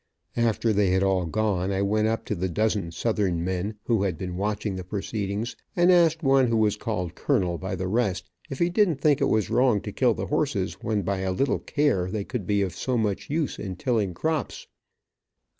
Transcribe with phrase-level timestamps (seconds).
[0.37, 4.17] After they had all gone I went up to the dozen southern men who had
[4.17, 8.57] been watching the proceedings, and asked one who was called colonel by the rest, if
[8.57, 12.09] he didn't think it was wrong to kill the horses when by a little care
[12.09, 14.65] they could be of much use in tilling crops.